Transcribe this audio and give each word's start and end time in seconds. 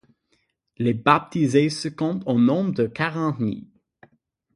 Les 0.79 0.95
baptisés 0.95 1.69
se 1.69 1.87
comptent 1.87 2.23
au 2.25 2.39
nombre 2.39 2.71
de 2.73 2.87
quarante 2.87 3.39
mille. 3.39 3.69